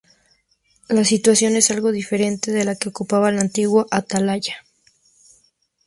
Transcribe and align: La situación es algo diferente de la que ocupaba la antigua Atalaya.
La 0.89 1.05
situación 1.05 1.55
es 1.55 1.69
algo 1.69 1.91
diferente 1.91 2.51
de 2.51 2.65
la 2.65 2.75
que 2.75 2.89
ocupaba 2.89 3.31
la 3.31 3.41
antigua 3.41 3.85
Atalaya. 3.91 4.65